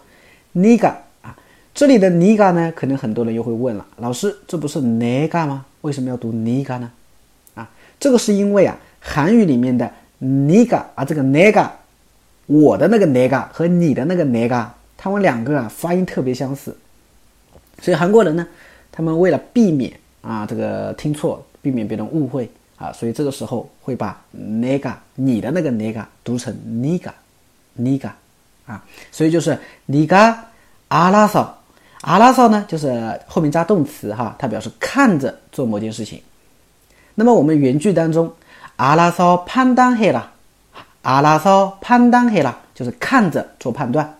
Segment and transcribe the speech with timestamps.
[0.52, 1.36] 尼嘎啊，
[1.74, 5.66] 这里的尼嘎呢，可能很多人又会问了，老师，这不是尼嘎吗？
[5.82, 6.90] 为什么要读尼嘎呢？
[7.54, 7.68] 啊，
[8.00, 11.72] 这个是因为啊，韩语里面的尼嘎啊，这个尼嘎，
[12.46, 16.74] 我的那个尼嘎和你的那个尼嘎，他们两个啊发音特别相似。
[17.80, 18.46] 所以韩国人呢，
[18.90, 27.10] 他们为了避免啊这个听错，避免别人误会啊，所以这个时候会把 niga 你的那个 niga 读成 ni ga
[27.78, 28.10] ni ga，
[28.66, 30.34] 啊，所以就是 ni ga
[30.88, 31.62] 阿拉嫂
[32.02, 36.20] 阿拉嫂呢，就是后面加动词哈，它表示看着做某件事情。
[37.14, 38.32] 那么我们原句当中
[38.76, 40.32] 阿拉嫂判断黑了，
[41.02, 44.14] 阿拉嫂判断黑了，就是看着做判断。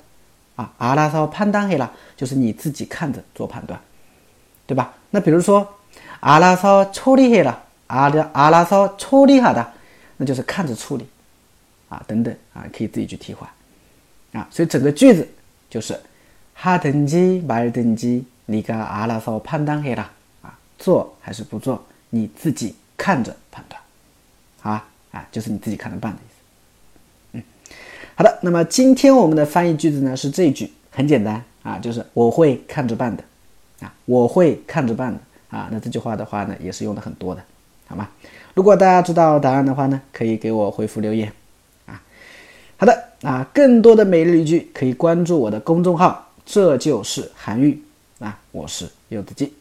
[0.57, 3.81] 啊，阿拉骚判断黑了，就是你自己看着做判断，
[4.67, 4.95] 对吧？
[5.11, 5.67] 那比如说，
[6.21, 9.73] 阿拉骚处理黑了，阿拉阿拉骚处理好的，
[10.17, 11.07] 那就是看着处理，
[11.89, 13.51] 啊，等等啊，可以自己去替换，
[14.33, 15.29] 啊，所以整个句子
[15.69, 16.01] 就是
[16.55, 20.11] 哈登基买登基，你个阿拉骚判断黑了，
[20.43, 23.81] 啊，做还是不做，你自己看着判断，
[24.61, 24.85] 好吧？
[25.11, 26.35] 啊，就是你自己看着办的意思。
[28.17, 33.25] 好的，那么今天我们的翻译句子呢是这一句，很简单啊，就是我会看着办的，
[33.81, 35.69] 啊，我会看着办的啊。
[35.73, 37.43] 那这句话的话呢，也是用的很多的，
[37.89, 38.09] 好吗？
[38.55, 41.33] 如果大家知道答案的话呢，可以给我回复留言
[41.87, 42.01] 啊。
[42.77, 47.83] 好的，啊，更多的每日一句可以关注我的公众号，这就是韩愈
[48.21, 49.53] 啊，我是柚子记。